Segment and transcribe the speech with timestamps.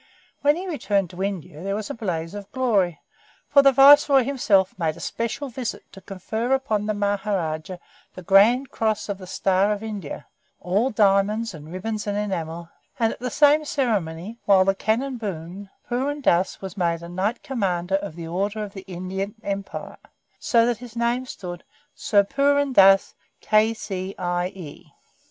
[0.41, 2.99] When he returned to India there was a blaze of glory,
[3.47, 7.79] for the Viceroy himself made a special visit to confer upon the Maharajah
[8.15, 10.25] the Grand Cross of the Star of India
[10.59, 12.67] all diamonds and ribbons and enamel;
[12.97, 17.43] and at the same ceremony, while the cannon boomed, Purun Dass was made a Knight
[17.43, 19.97] Commander of the Order of the Indian Empire;
[20.39, 21.63] so that his name stood
[21.93, 24.87] Sir Purun Dass, K.C.I.E.